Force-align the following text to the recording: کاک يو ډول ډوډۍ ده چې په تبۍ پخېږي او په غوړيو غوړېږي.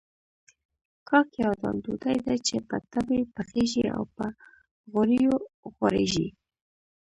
کاک 1.09 1.29
يو 1.43 1.51
ډول 1.61 1.77
ډوډۍ 1.83 2.17
ده 2.25 2.35
چې 2.47 2.55
په 2.69 2.75
تبۍ 2.91 3.21
پخېږي 3.35 3.85
او 3.95 4.03
په 4.15 4.25
غوړيو 4.91 5.35
غوړېږي. 5.75 6.27